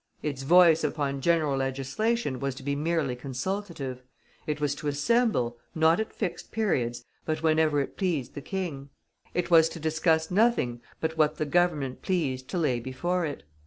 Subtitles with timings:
[0.23, 4.01] Its voice upon general legislation was to be merely consultative;
[4.47, 8.89] it was to assemble, not at fixed periods, but whenever it pleased the King;
[9.35, 13.43] it was to discuss nothing but what the Government pleased to lay before it.